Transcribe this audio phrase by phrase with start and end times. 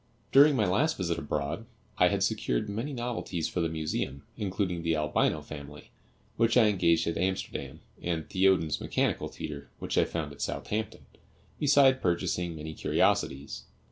[0.31, 1.67] During my last visit abroad
[1.99, 5.91] I had secured many novelties for the Museum, including the Albino Family,
[6.37, 11.05] which I engaged at Amsterdam, and Thiodon's mechanical theatre, which I found at Southampton,
[11.59, 13.65] beside purchasing many curiosities.